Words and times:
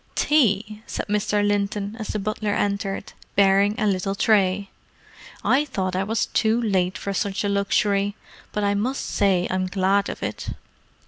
"Tea!" 0.15 0.81
said 0.87 1.05
Mr. 1.09 1.47
Linton, 1.47 1.95
as 1.99 2.07
the 2.07 2.17
butler 2.17 2.55
entered, 2.55 3.13
bearing 3.35 3.79
a 3.79 3.85
little 3.85 4.15
tray. 4.15 4.71
"I 5.43 5.63
thought 5.63 5.95
I 5.95 6.03
was 6.03 6.25
too 6.25 6.59
late 6.59 6.97
for 6.97 7.13
such 7.13 7.43
a 7.43 7.49
luxury—but 7.49 8.63
I 8.63 8.73
must 8.73 9.05
say 9.05 9.47
I'm 9.51 9.67
glad 9.67 10.09
of 10.09 10.23
it." 10.23 10.55